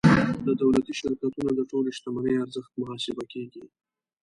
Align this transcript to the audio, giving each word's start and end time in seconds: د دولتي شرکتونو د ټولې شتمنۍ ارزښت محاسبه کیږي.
د 0.45 0.47
دولتي 0.61 0.93
شرکتونو 0.99 1.51
د 1.55 1.61
ټولې 1.71 1.91
شتمنۍ 1.97 2.35
ارزښت 2.43 2.71
محاسبه 2.81 3.23
کیږي. 3.33 3.63